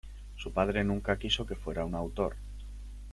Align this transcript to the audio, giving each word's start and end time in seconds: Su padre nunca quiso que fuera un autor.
Su 0.35 0.51
padre 0.51 0.83
nunca 0.83 1.19
quiso 1.19 1.45
que 1.45 1.53
fuera 1.53 1.85
un 1.85 1.93
autor. 1.93 2.35